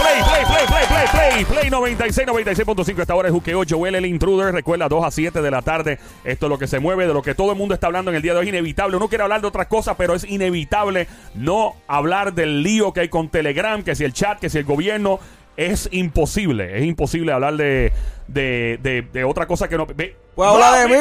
[0.00, 3.00] play, play, play, play, play, play, play 96, 96.5.
[3.00, 4.52] Esta hora es Juqueo, Joel el Intruder.
[4.52, 5.98] Recuerda, 2 a 7 de la tarde.
[6.24, 8.16] Esto es lo que se mueve, de lo que todo el mundo está hablando en
[8.16, 8.46] el día de hoy.
[8.46, 8.96] Es inevitable.
[8.96, 13.08] Uno quiere hablar de otras cosas, pero es inevitable no hablar del lío que hay
[13.08, 15.18] con Telegram, que si el chat, que si el gobierno.
[15.56, 17.92] Es imposible, es imposible hablar de,
[18.28, 19.84] de, de, de otra cosa que no.
[19.84, 20.94] Ve, Pues habla de mí.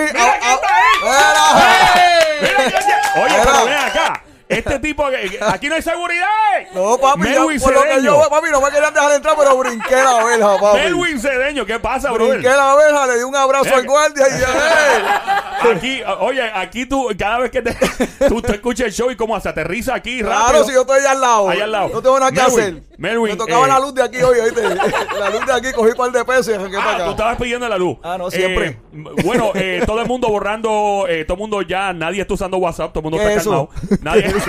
[2.41, 2.58] Mira,
[4.59, 5.05] Este tipo,
[5.47, 6.25] aquí no hay seguridad.
[6.73, 9.95] No, papi, Melwin por lo que yo, papi, no me querían dejar entrar, pero brinqué
[9.95, 10.77] la verja, papi.
[10.79, 12.39] Melwin Cedeño, ¿qué pasa, brother?
[12.39, 15.05] Brinqué la verja, le di un abrazo al que- guardia y ¡eh!
[15.75, 17.73] Aquí, oye, aquí tú, cada vez que te,
[18.29, 20.47] tú, tú escuchas el show y como se aterriza aquí rápido.
[20.49, 21.49] Claro, si yo estoy allá al lado.
[21.49, 21.89] Ahí al lado.
[21.93, 22.81] No tengo nada que hacer.
[22.97, 24.61] Melwin, me tocaba eh, la luz de aquí hoy, ¿oíste?
[24.63, 27.11] la luz de aquí, cogí un par de pesos y arranqué Ah, para tú acá.
[27.11, 27.97] estabas pidiendo la luz.
[28.03, 28.67] Ah, no, siempre.
[28.67, 28.79] Eh,
[29.25, 32.93] bueno, eh, todo el mundo borrando, eh, todo el mundo ya, nadie está usando WhatsApp,
[32.93, 33.69] todo el mundo ¿Qué está calmado.
[34.01, 34.23] Nadie,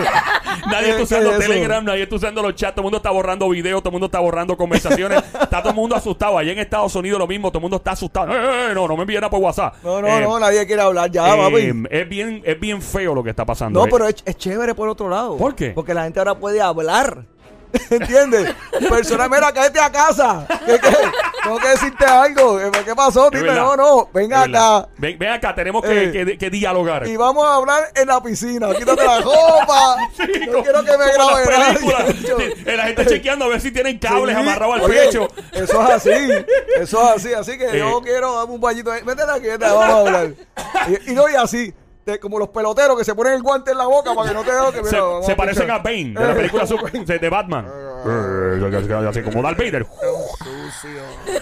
[0.70, 1.38] nadie está ¿Qué usando?
[1.38, 4.06] Telegram, nadie está usando los chats, todo el mundo está borrando videos, todo el mundo
[4.06, 5.22] está borrando conversaciones.
[5.40, 6.38] está todo el mundo asustado.
[6.38, 8.32] Allá en Estados Unidos lo mismo, todo el mundo está asustado.
[8.32, 9.74] Eh, eh, eh, no, no me envíen nada por WhatsApp.
[9.82, 11.86] No, no, Eh, no, nadie quiere hablar ya, eh, papi.
[11.90, 13.80] es bien, es bien feo lo que está pasando.
[13.80, 13.88] No, eh.
[13.90, 15.36] pero es, es chévere por otro lado.
[15.36, 15.70] ¿Por qué?
[15.70, 17.24] Porque la gente ahora puede hablar.
[17.90, 18.54] ¿Entiendes?
[18.88, 20.46] Persona, mira, cállate a casa.
[20.66, 20.96] ¿Qué, qué?
[21.42, 22.60] Tengo que decirte algo.
[22.60, 23.30] Eh, ¿Qué pasó?
[23.30, 24.08] Dime, no, no.
[24.12, 24.88] Ven acá.
[24.98, 27.06] Ven, ven acá, tenemos que, Eh, que- que dialogar.
[27.06, 28.74] Y vamos a hablar en la piscina.
[28.74, 29.96] Quítate la ropa.
[30.16, 31.42] Sí, no como- quiero que me grabe
[32.66, 34.40] eh, La gente chequeando a ver si tienen cables Sí.
[34.42, 35.28] amarrados al pecho.
[35.52, 36.10] Eso es así.
[36.76, 37.32] Eso es así.
[37.34, 37.78] Así que Eh.
[37.78, 38.90] yo quiero darme un bañito.
[38.90, 40.30] Vete aquí, vamos a hablar.
[40.88, 41.74] Y, y no, y así.
[42.06, 44.42] De- como los peloteros que se ponen el guante en la boca para que no
[44.42, 44.50] te
[44.82, 47.66] que Se, mira, se parecen a Bane de la Eh, película de, de Batman.
[48.06, 49.86] Eh, Así como Darth Vader.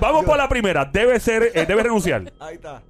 [0.00, 0.84] Vamos por la primera.
[0.84, 2.32] Debe ser, eh, debe renunciar.
[2.40, 2.82] Ahí está.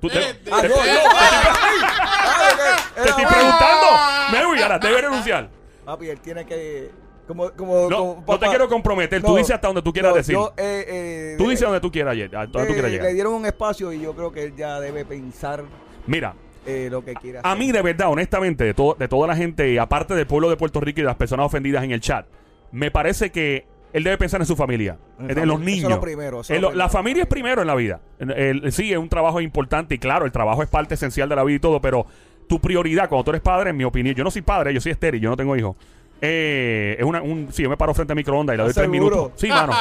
[0.00, 0.72] Tú te, Eh, te- Ah, te-.
[0.74, 3.86] Ah, te estoy preguntando.
[4.32, 5.48] Melvin, ahora debe renunciar.
[5.84, 6.90] Papi, él tiene que.
[7.26, 9.22] Como, como, No, como no te quiero comprometer.
[9.22, 10.34] Tú dices hasta donde tú quieras no, decir.
[10.34, 12.98] yo, eh, eh, Tú eh, dices donde tú quieras, lle- a donde tú quieras Le
[12.98, 13.12] llegar.
[13.14, 15.62] dieron un espacio y yo creo que él ya debe pensar
[16.06, 16.34] Mira,
[16.66, 17.58] eh, lo que quiere a hacer.
[17.58, 20.80] mí de verdad, honestamente, de, todo, de toda la gente, aparte del pueblo de Puerto
[20.80, 22.26] Rico y de las personas ofendidas en el chat,
[22.72, 25.84] me parece que él debe pensar en su familia, En los Eso niños.
[25.84, 26.92] es lo primero, eso En lo lo- la primero.
[26.92, 28.00] familia es primero en la vida.
[28.18, 31.44] El- sí, es un trabajo importante y claro, el trabajo es parte esencial de la
[31.44, 32.04] vida y todo, pero
[32.48, 34.92] tu prioridad cuando tú eres padre, en mi opinión, yo no soy padre, yo soy
[34.92, 35.76] estéril, yo no tengo hijos.
[36.24, 38.84] Eh, es una, un, sí, yo me paro frente al microondas y le doy ¿Estás
[38.84, 39.16] tres seguro?
[39.16, 39.40] minutos.
[39.40, 39.72] Sí, mano.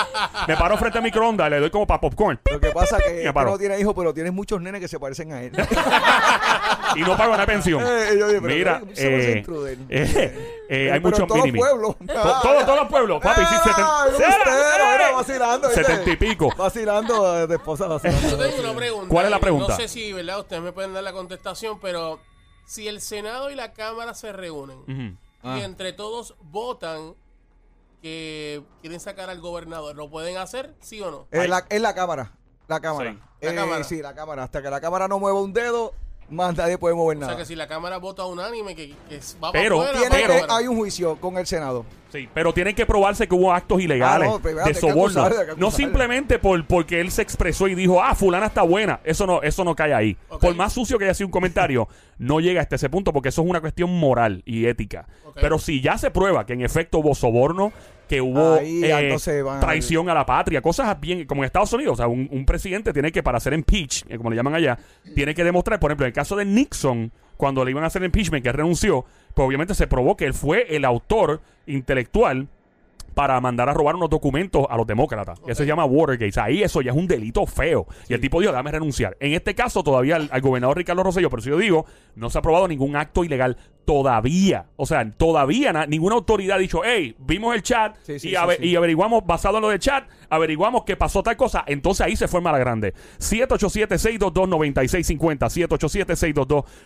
[0.48, 2.40] me paro frente al microondas y le doy como para popcorn.
[2.52, 3.52] Lo que pasa es que Me tú paro.
[3.52, 5.52] no tienes hijos, pero tienes muchos nenes que se parecen a él.
[6.96, 7.82] y no pago una pensión.
[8.02, 9.78] Eh, yo dije, pero Mira, ¿cómo se eh, intruder?
[9.90, 11.96] eh, eh, hay Pero muchos en todos los pueblos.
[12.00, 14.06] To- todo- todos los pueblos, papi, sí, seten- Ah,
[14.96, 15.14] era ¡Eh!
[15.14, 15.68] vacilando.
[15.68, 15.84] ¿viste?
[15.84, 16.50] Setenta y pico.
[16.58, 18.30] Vacilando eh, de esposa, vacilando.
[18.30, 19.08] Yo tengo una pregunta.
[19.10, 19.68] ¿Cuál es la pregunta?
[19.70, 20.40] No sé si, ¿verdad?
[20.40, 22.20] Ustedes me pueden dar la contestación, pero
[22.66, 25.16] si el Senado y la Cámara se reúnen Ujú.
[25.44, 25.58] Ah.
[25.60, 27.16] y entre todos votan
[28.02, 30.74] que quieren sacar al gobernador, ¿lo pueden hacer?
[30.80, 31.28] ¿Sí o no?
[31.32, 32.32] Es la, es la cámara.
[32.68, 33.12] La cámara.
[33.12, 33.20] Sí.
[33.42, 33.84] La Eh, cámara.
[33.84, 34.44] Sí, la cámara.
[34.44, 35.94] Hasta que la cámara no mueva un dedo,
[36.30, 37.34] más nadie puede mover O nada.
[37.34, 40.56] sea que si la Cámara vota unánime que, que va Pero- para afuera, Tiene para
[40.58, 41.86] hay un juicio con el Senado.
[42.12, 45.30] Sí, pero tienen que probarse que hubo actos ilegales Ah, no, pero de soborno.
[45.58, 49.00] No simplemente por porque él se expresó y dijo, ah, fulana está buena.
[49.04, 50.18] Eso no, eso no cae ahí.
[50.42, 53.42] Por más sucio que haya sido un comentario, no llega hasta ese punto porque eso
[53.42, 55.08] es una cuestión moral y ética.
[55.36, 57.72] Pero si ya se prueba que en efecto hubo soborno,
[58.10, 59.16] que hubo Ahí, eh,
[59.62, 62.92] traición a la patria, cosas bien, como en Estados Unidos, o sea, un, un presidente
[62.92, 64.78] tiene que, para hacer impeach, eh, como le llaman allá,
[65.16, 67.10] tiene que demostrar, por ejemplo, en el caso de Nixon,
[67.42, 69.04] cuando le iban a hacer impeachment, que él renunció,
[69.34, 72.48] pues obviamente se probó que él fue el autor intelectual
[73.16, 75.40] para mandar a robar unos documentos a los demócratas.
[75.48, 76.40] Eso se llama Watergate.
[76.40, 77.88] Ahí eso ya es un delito feo.
[78.08, 79.18] Y el tipo dijo, dame renunciar.
[79.20, 82.38] En este caso, todavía al, al gobernador Ricardo Rosselló, por eso yo digo, no se
[82.38, 83.58] ha aprobado ningún acto ilegal.
[83.92, 88.28] Todavía, o sea, todavía na- ninguna autoridad ha dicho, hey, vimos el chat Sí, sí,
[88.30, 88.68] y, sí, ave- sí.
[88.70, 91.66] y averiguamos, basado en lo del chat, averiguamos que pasó tal cosa.
[91.68, 92.94] Entonces ahí se forma la grande.
[93.20, 95.50] 787-622-9650.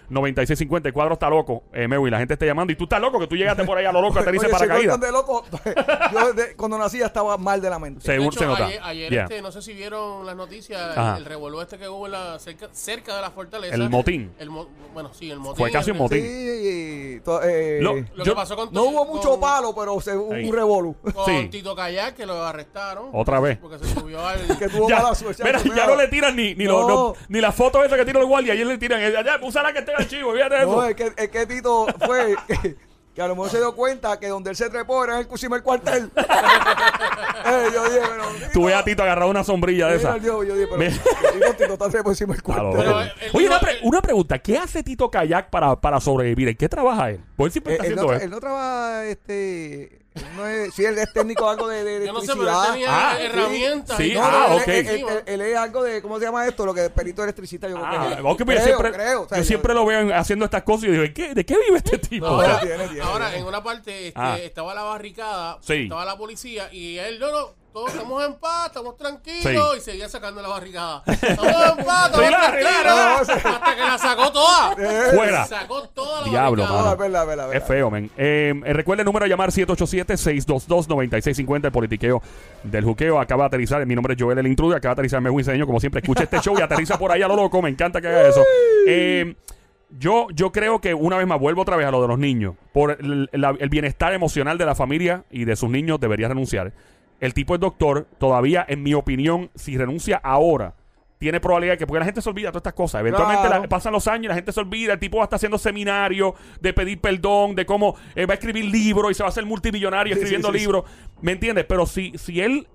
[0.09, 0.87] 787-622-9650.
[0.87, 2.09] El cuadro está loco, eh, Mary.
[2.09, 4.01] La gente está llamando y tú estás loco que tú llegaste por ahí a lo
[4.01, 4.97] loco, aterriza Oye, para soy caída.
[4.97, 5.45] de loco.
[6.11, 8.11] Yo de- cuando nací ya estaba mal de la mente.
[8.11, 8.65] De hecho, se nota.
[8.65, 9.23] Ayer, ayer, Yeah.
[9.25, 11.17] este, no sé si vieron las noticias, Ajá.
[11.17, 13.75] el, el revuelo este que hubo en la, cerca, cerca de la fortaleza.
[13.75, 14.31] El motín.
[14.39, 15.57] El mo- bueno, sí, el motín.
[15.57, 16.21] Fue casi un motín.
[16.21, 19.73] Sí, y to- eh, Lo- Lo Yo- que pasó con no hubo mucho con- palo,
[19.75, 20.45] pero se, hubo Ahí.
[20.47, 20.95] un revolú.
[21.13, 21.47] Con Sí.
[21.49, 23.09] Tito Kayak, que lo arrestaron.
[23.13, 23.57] Otra vez.
[23.57, 24.39] Porque se subió al.
[24.59, 25.43] que tuvo Ya, mala suerte.
[25.43, 27.13] mira, ya no le tiran ni, ni, los- No.
[27.29, 28.53] ni las fotos esas que tiran los guardias.
[28.53, 29.01] Ayer le tiran.
[29.01, 30.05] eh, Ya, úsala que esté en.
[30.33, 30.65] Fíjate eso.
[30.67, 32.75] No, es que, es que Tito fue que,
[33.15, 35.27] que a lo mejor se dio cuenta que donde él se trepó era en el
[35.55, 36.11] del cuartel.
[37.47, 38.25] Eh, yo dije, pero.
[38.53, 40.17] Tú ves a Tito agarrado una sombrilla de Mira, esa.
[40.25, 41.53] yo, yo dije, pero.
[41.55, 42.85] Tito, está trepado encima del Claro, cuartel.
[42.87, 44.39] Pero él Oye, una, pre- una pregunta.
[44.39, 46.47] ¿Qué hace Tito Kayak para, para sobrevivir?
[46.49, 47.19] ¿En qué trabaja él?
[47.35, 49.99] Pues él siempre Eh, está él, haciendo tra- él no trabaja, este.
[50.35, 52.71] No es, sí, él es técnico de algo de, de Yo no sé, pero él
[52.71, 53.97] tenía Ah, herramientas.
[53.97, 54.67] sí, No, ah, no, ok.
[54.67, 56.65] él, él- él- él es algo de, ¿cómo se llama esto?
[56.65, 57.91] Lo que es perito electricista, yo creo Ah,
[58.55, 59.21] creo, siempre, creo.
[59.23, 61.45] O sea, yo siempre lo veo en- haciendo estas cosas y digo, ¿de qué, ¿de
[61.45, 62.25] qué vive este tipo?
[62.27, 63.41] Ahora, tiene, tiene, ahora, tiene.
[63.41, 64.37] en una parte este, Ah.
[64.39, 65.83] estaba la barricada, Sí.
[65.83, 69.43] estaba la policía y él, no, no, todos estamos en paz, estamos tranquilos
[69.73, 69.77] Sí.
[69.77, 71.03] y seguía sacando la barricada.
[71.05, 73.29] Estamos en paz, estamos tranquilos.
[73.45, 74.73] Hasta que la sacó toda.
[74.79, 75.45] Eh, Fuera.
[75.45, 76.79] Sacó toda la Diablo, barricada.
[76.79, 76.93] No, mano.
[77.21, 78.09] es verdad, es feo, men.
[78.17, 81.65] Eh, eh, recuerda el número a llamar 787-622-9650.
[81.65, 82.21] El politiqueo
[82.63, 83.85] del juqueo acaba de aterrizar.
[83.85, 84.77] Mi nombre es Joel el Intruder.
[84.77, 85.67] Acaba de aterrizar Mejui Señor.
[85.67, 87.61] Como siempre, escucha este show y aterriza por ahí a lo loco.
[87.61, 88.41] Me encanta que haga eso.
[88.87, 89.35] Eh,
[89.97, 92.55] yo, yo creo que una vez más vuelvo otra vez a lo de los niños.
[92.73, 96.71] Por el, la- el bienestar emocional de la familia y de sus niños debería renunciar.
[97.25, 98.07] El tipo es doctor.
[98.19, 100.75] Todavía, en mi opinión, si renuncia ahora,
[101.17, 102.99] tiene probabilidad de que, porque la gente se olvida de todas estas cosas.
[103.01, 103.63] Eventualmente Claro.
[103.63, 104.93] la- pasan los años y la gente se olvida.
[104.93, 108.35] El tipo va a estar haciendo seminarios de pedir perdón, de cómo eh, va a
[108.35, 110.83] escribir libros y se va a hacer multimillonario Sí, escribiendo sí, sí, libros.
[111.21, 111.65] ¿Me entiendes?
[111.67, 112.67] Pero si, si él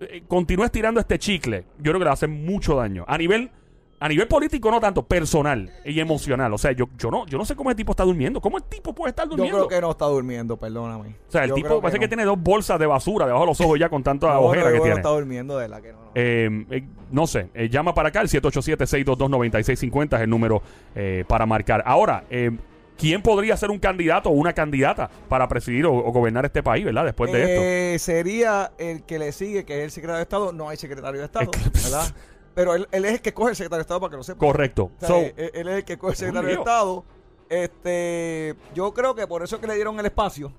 [0.00, 3.04] eh, continúa estirando este chicle, yo creo que le va a hacer mucho daño.
[3.06, 3.50] A nivel,
[3.98, 6.52] a nivel político, no tanto, personal y emocional.
[6.52, 8.40] O sea, yo, yo no, yo no sé cómo el tipo está durmiendo.
[8.40, 9.66] ¿Cómo el tipo puede estar Yo durmiendo?
[9.66, 11.16] creo que no está durmiendo, perdóname.
[11.28, 12.08] o sea, el Yo tipo parece que, no.
[12.10, 14.70] tiene dos bolsas de basura debajo de los ojos ya con tanta No, ojera no,
[14.72, 14.96] que yo tiene.
[14.98, 15.98] está durmiendo, de la que no.
[16.00, 16.10] no.
[16.14, 20.62] Eh, eh, no sé, eh, llama para acá, el 787-622-9650 es el número
[20.94, 21.82] eh, para marcar.
[21.86, 22.50] Ahora, eh,
[22.98, 26.84] ¿quién podría ser un candidato o una candidata para presidir o, o gobernar este país,
[26.84, 27.04] verdad?
[27.04, 27.62] Después de esto.
[27.64, 30.52] Eh, sería el que le sigue, que es el secretario de Estado.
[30.52, 31.50] No hay secretario de Estado,
[31.84, 32.06] ¿verdad?
[32.56, 34.38] Pero él, él es el que coge el secretario de Estado para que lo sepa.
[34.38, 34.84] Correcto.
[34.84, 36.54] O sea, So, él, él es el que coge el secretario de.
[36.54, 37.04] Estado.
[37.50, 40.50] Este, yo creo que por eso es que le dieron el espacio.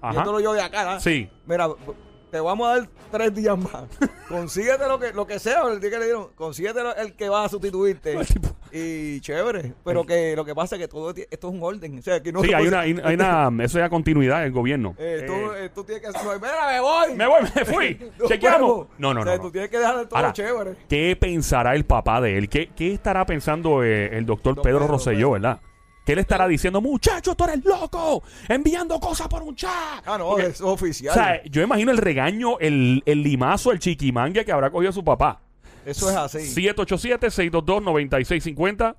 [0.00, 0.10] Ajá.
[0.14, 0.94] Viéndolo yo de acá.
[0.96, 1.00] ¿ah?
[1.00, 1.30] Sí.
[1.46, 1.68] Mira,
[2.32, 3.84] te vamos a dar tres días más.
[4.28, 6.30] Consíguete lo que, lo que sea, el día que le dieron.
[6.34, 8.18] Consíguete el que va a sustituirte.
[8.76, 9.72] Y chévere.
[9.84, 11.96] Pero que lo que pasa es que todo esto es un orden.
[11.98, 14.96] O sea, que no sí, hay una, hay, hay una, eso es continuidad del gobierno.
[14.98, 16.08] Eh, tú, Eh, eh, tú tienes que.
[16.08, 17.14] Mira, me voy.
[17.14, 17.98] me voy, me fui.
[18.18, 18.86] No Chequeamos.
[18.98, 19.42] No, no, O sea, no.
[19.42, 20.74] Tú tienes que dejar todo Ahora, chévere.
[20.88, 22.48] ¿Qué pensará el papá de él?
[22.48, 25.60] ¿Qué, qué estará pensando eh, el doctor Don Pedro, Pedro, Rosselló, verdad?
[26.04, 26.80] ¿Qué le estará diciendo?
[26.82, 28.22] Muchacho, tú eres loco.
[28.48, 29.70] Enviando cosas por un chat.
[30.04, 31.12] Ah, no, Porque- eso es oficial.
[31.12, 35.02] O sea, yo imagino el regaño, el, el limazo, el chiquimangue que habrá cogido su
[35.02, 35.40] papá.
[35.86, 36.38] Eso es así.
[36.38, 38.94] 787-622-9650.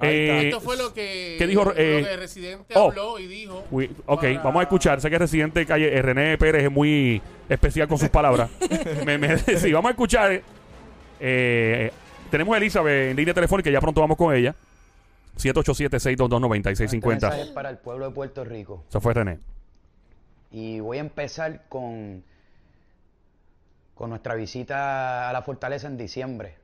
[0.00, 0.40] Ahí está.
[0.40, 2.88] Eh, Esto fue lo que, ¿qué dijo, lo eh, que Residente oh.
[2.90, 3.64] habló y dijo.
[3.70, 5.00] uy, ok, para- vamos a escuchar.
[5.00, 8.48] Sé que el residente calle eh, René Pérez es muy especial con sus palabras.
[9.04, 10.40] Me- me- sí, vamos a escuchar.
[11.18, 11.90] Eh,
[12.30, 14.54] tenemos a Elizabeth en línea telefónica, ya pronto vamos con ella.
[15.36, 17.06] 787-622-9650.
[17.08, 18.84] mensaje es para el pueblo de Puerto Rico.
[18.88, 19.38] Eso fue René.
[20.50, 22.22] Y voy a empezar con,
[23.98, 26.54] con nuestra visita a la fortaleza en diciembre.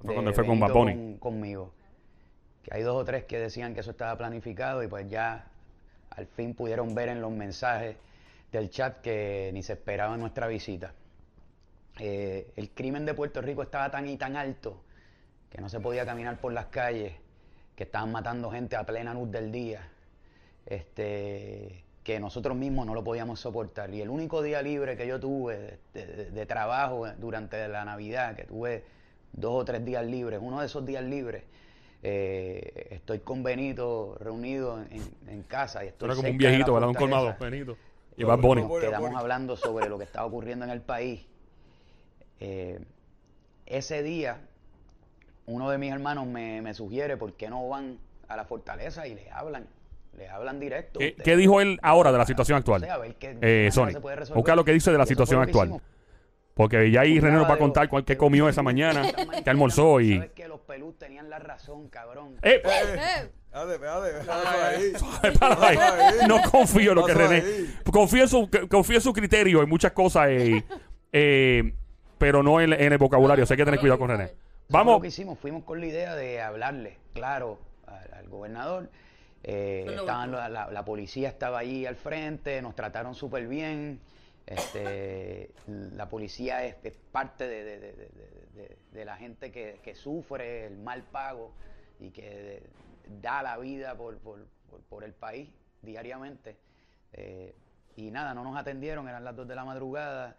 [0.00, 1.72] Fue cuando fue con con- conmigo.
[2.62, 5.48] Que hay dos o tres que decían que eso estaba planificado y pues ya
[6.10, 7.96] al fin pudieron ver en los mensajes
[8.52, 10.92] del chat que ni se esperaba nuestra visita.
[11.98, 14.80] Eh, el crimen de Puerto Rico estaba tan y tan alto
[15.50, 17.12] que no se podía caminar por las calles,
[17.74, 19.88] que estaban matando gente a plena luz del día,
[20.64, 23.92] este, que nosotros mismos no lo podíamos soportar.
[23.92, 28.34] Y el único día libre que yo tuve de, de- de trabajo durante la Navidad,
[28.34, 28.82] que tuve
[29.34, 31.44] dos o tres días libres, uno de esos días libres,
[32.02, 35.84] eh, estoy con Benito reunido en, en casa.
[35.84, 36.88] Y estoy Era como un viejito, ¿verdad?
[36.88, 37.36] Un colmado.
[37.38, 37.76] Benito.
[38.16, 38.62] Y Bunny.
[38.62, 41.26] Nos quedamos hablando sobre lo que estaba ocurriendo en el país.
[42.40, 42.80] Eh,
[43.66, 44.40] ese día,
[45.44, 47.98] uno de mis hermanos me, me sugiere por qué no van
[48.28, 49.66] a la fortaleza y le hablan.
[50.18, 50.98] Le hablan directo.
[50.98, 52.82] ¿Qué, qué dijo él ahora de la situación actual?
[52.82, 54.36] O sea, a ver qué- Eh, Sony, se puede resolver.
[54.36, 55.80] busca lo que dice de la situación actual.
[56.54, 59.02] Porque ya ahí René nos va a contar cuál- qué comió esa mañana,
[59.44, 60.16] qué almorzó y...
[60.16, 62.34] Sabes que los pelús tenían la razón, cabrón.
[62.42, 62.60] ¡Eh!
[62.64, 63.30] Eh.
[66.26, 67.42] No confío en lo que René.
[67.90, 70.64] Confío en, su, confío en su criterio en muchas cosas, eh,
[71.12, 71.72] eh,
[72.18, 73.44] pero no en, en el vocabulario.
[73.44, 74.32] Así que hay que tener cuidado con René.
[74.68, 74.96] Vamos.
[74.96, 78.90] lo que hicimos, fuimos con la idea de hablarle, claro, al, al gobernador.
[79.42, 84.00] Eh, estaban la, la- la policía estaba allí al frente, nos trataron súper bien.
[84.46, 89.52] Este, la policía es, es parte de, de- de- de- de- de- de la gente
[89.52, 91.52] que, que sufre el mal pago
[92.00, 92.62] y que de-
[93.20, 95.50] da la vida por, por- por- por el país
[95.82, 96.56] diariamente.
[97.12, 97.54] Eh,
[97.96, 100.36] y nada, no nos atendieron, eran las 2 de la madrugada,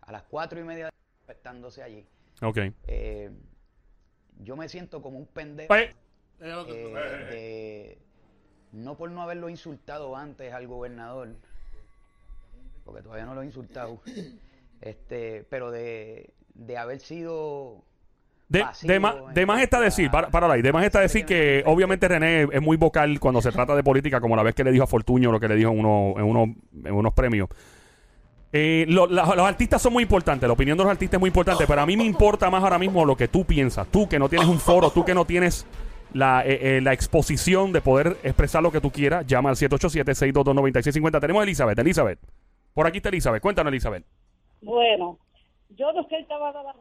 [0.00, 0.88] a las 4 y media
[1.28, 2.06] estándose allí.
[2.42, 2.58] Ok.
[2.86, 3.30] Eh,
[4.38, 5.68] yo me siento como un pendejo.
[6.40, 7.98] Es lo que- eh, de-
[8.72, 11.28] no por no haberlo insultado antes al gobernador,
[12.84, 14.00] porque todavía no lo he insultado,
[14.80, 17.82] este, pero de, de haber sido
[18.48, 21.62] De, de, ma- de más está decir, para, para ahí, de más está decir que
[21.66, 24.72] obviamente René es muy vocal cuando se trata de política, como la vez que le
[24.72, 27.48] dijo a Fortuño lo que le dijo en, uno- en, uno- en unos premios.
[28.52, 31.28] Eh, lo- la- los artistas son muy importantes, la opinión de los artistas es muy
[31.28, 33.86] importante, pero a mí me importa más ahora mismo lo que tú piensas.
[33.88, 35.64] Tú que no tienes un foro, tú que no tienes
[36.12, 41.20] la, eh, eh, la exposición de poder expresar lo que tú quieras, llama al 787-622-9650.
[41.20, 41.78] Tenemos a Elizabeth.
[41.78, 42.18] Elizabeth.
[42.74, 43.42] Por aquí está Elizabeth.
[43.42, 44.04] Cuéntanos, Elizabeth.
[44.62, 45.18] Bueno,
[45.70, 46.74] yo no estoy estaba a dar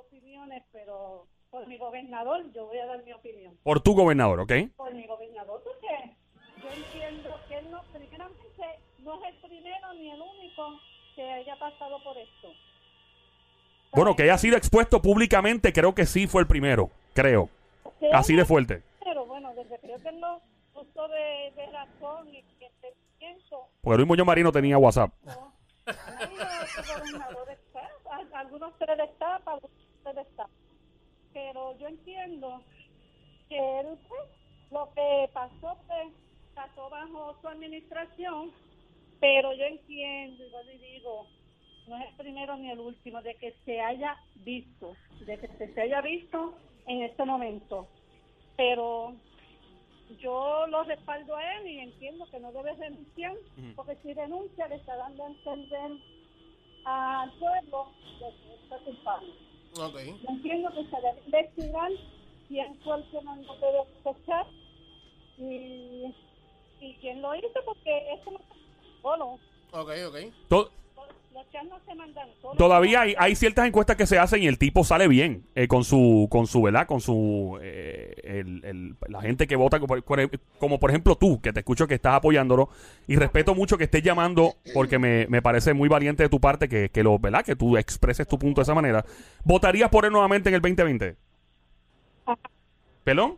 [0.00, 3.54] opiniones, pero por mi gobernador yo voy a dar mi opinión.
[3.62, 4.52] Por tu gobernador, ¿ok?
[4.76, 6.16] Por mi gobernador, porque
[6.62, 8.64] yo entiendo que él no, primeramente,
[8.98, 10.80] no es el primero ni el único
[11.14, 12.48] que haya pasado por esto.
[13.92, 16.90] Bueno, que haya sido expuesto públicamente, creo que sí fue el primero.
[17.14, 17.48] Creo.
[18.12, 18.82] Así de fuerte.
[19.04, 20.40] Pero bueno, desde que yo tengo
[20.74, 25.12] uso de, de razón y que te pienso, Porque Luis Muñoz Marino tenía WhatsApp.
[25.24, 25.52] no,
[28.34, 30.50] algunos se le destapa, algunos se le destapa.
[31.32, 32.62] Pero yo entiendo
[33.48, 34.22] que él, pues,
[34.70, 36.12] lo que pasó, pues,
[36.54, 38.52] pasó bajo su administración,
[39.20, 41.26] pero yo entiendo, y yo le digo,
[41.88, 44.94] no es el primero ni el último, de que se haya visto,
[45.26, 46.54] de que se haya visto
[46.88, 47.86] en este momento.
[48.56, 49.14] Pero
[50.20, 53.34] yo lo respaldo a él y entiendo que no debe renunciar,
[53.76, 55.92] porque si renuncia le está dando a entender
[56.84, 59.32] al pueblo de que está culpable.
[59.78, 59.96] Ok.
[60.22, 61.90] Yo entiendo que se debe investigar
[62.48, 64.46] quién fue el que mandó de sospechar
[65.36, 66.14] y,
[66.80, 69.38] y quién lo hizo, porque eso no es solo.
[69.72, 70.32] Ok, ok.
[71.38, 72.56] To- Los chats no se mandan solos.
[72.58, 75.84] todavía hay, hay ciertas encuestas que se hacen y el tipo sale bien eh, con
[75.84, 76.86] su, con su, ¿verdad?
[76.86, 79.94] Con su, eh, el- el- la gente que vota, como,
[80.58, 82.68] como por ejemplo tú, que te escucho que estás apoyándolo
[83.06, 86.68] y respeto mucho que estés llamando porque me, me parece muy valiente de tu parte
[86.68, 87.44] que, que lo, ¿verdad?
[87.44, 89.04] Que tú expreses tu punto de esa manera.
[89.44, 91.16] ¿Votarías por él nuevamente en el 2020?
[93.04, 93.36] ¿Perdón?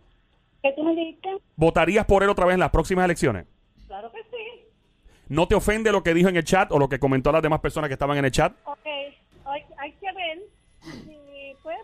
[0.63, 1.29] ¿Qué tú me dijiste?
[1.57, 3.47] ¿Votarías por él otra vez en las próximas elecciones?
[3.87, 4.40] Claro que sí.
[5.31, 7.61] ¿No te ofende lo que dijo en el chat o lo que comentó las demás
[7.61, 8.53] personas que estaban en el chat?
[8.65, 8.85] Ok,
[9.45, 10.39] hay, hay que ver
[10.83, 11.17] si,
[11.63, 11.79] pues,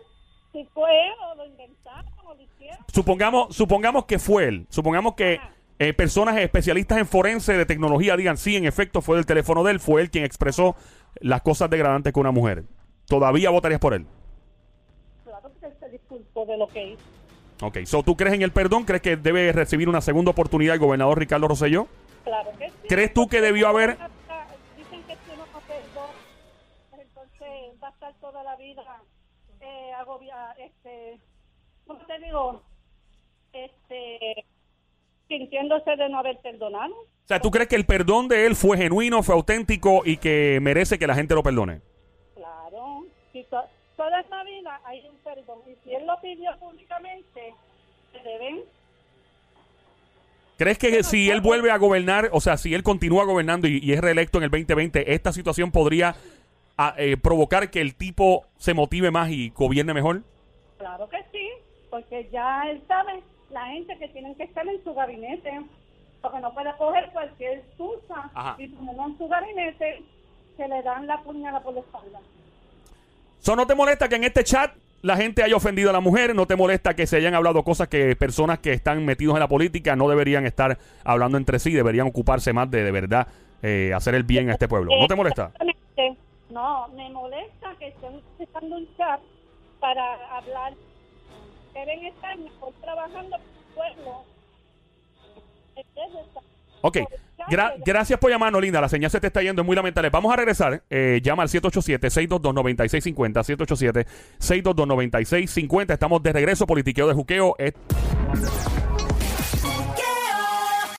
[0.51, 0.91] si fue
[1.23, 2.77] o lo inventaron o lo hicieron.
[2.93, 4.67] Supongamos, supongamos que fue él.
[4.69, 5.39] Supongamos que
[5.79, 9.71] eh, personas especialistas en forense de tecnología digan, sí, en efecto, fue del teléfono de
[9.71, 10.75] él, fue él quien expresó
[11.21, 12.65] las cosas degradantes con una mujer.
[13.05, 14.05] ¿Todavía votarías por él?
[15.23, 17.01] Claro que se disculpó de lo que hizo.
[17.61, 18.83] Ok, so, ¿tú crees en el perdón?
[18.83, 21.87] ¿Crees que debe recibir una segunda oportunidad el gobernador Ricardo Rosselló?
[22.27, 22.75] Claro que sí.
[22.89, 23.97] ¿Crees tú que debió haber-
[24.77, 25.79] Dicen que si uno no pues
[26.99, 28.83] entonces va a estar toda la vida
[29.61, 31.19] eh, agobia, este,
[31.85, 32.61] ¿cómo te digo?
[33.53, 34.45] Este,
[35.29, 36.93] sintiéndose de no haber perdonado.
[36.93, 40.59] O sea, ¿tú crees que el perdón de él fue genuino, fue auténtico y que
[40.61, 41.81] merece que la gente lo perdone?
[42.35, 43.65] Claro, si to-
[43.95, 47.53] toda la vida hay un perdón y si él lo pidió públicamente,
[48.11, 48.63] se deben
[50.57, 53.93] ¿Crees que si él vuelve a gobernar, o sea, si él continúa gobernando y, y
[53.93, 56.15] es reelecto en el 2020, esta situación podría
[56.77, 60.23] ah, eh, provocar que el tipo se motive más y gobierne mejor?
[60.79, 61.47] Claro que sí,
[61.91, 63.21] porque ya él sabe
[63.51, 65.61] la gente que tienen que estar en su gabinete,
[66.21, 68.55] porque no puede coger cualquier excusa Ajá.
[68.57, 70.01] y ponerlo en su gabinete,
[70.57, 72.19] se le dan la puñalada por la espalda.
[73.39, 76.35] ¿So no te molesta que en este chat la gente haya ofendido a la mujer?
[76.35, 79.47] ¿No te molesta que se hayan hablado cosas que personas que están metidos en la
[79.47, 81.71] política no deberían estar hablando entre sí?
[81.71, 83.27] Deberían ocuparse más de de verdad
[83.61, 84.91] eh, hacer el bien a este pueblo.
[84.99, 85.51] ¿No te molesta?
[86.49, 89.19] No, me molesta que estén utilizando un chat
[89.79, 90.73] para hablar.
[91.73, 93.37] Deben estar mejor trabajando
[93.75, 94.23] por el pueblo.
[95.75, 96.43] En vez de estar-
[96.81, 96.97] Ok,
[97.49, 98.81] Gra- gracias por llamarnos, Linda.
[98.81, 100.09] La señal se te está yendo, es muy lamentable.
[100.09, 100.83] Vamos a regresar.
[100.89, 104.05] Eh, llama al 787-622-9650.
[104.39, 105.93] 787-622-9650.
[105.93, 107.55] Estamos de regreso, politiqueo de juqueo.
[107.57, 107.73] Es-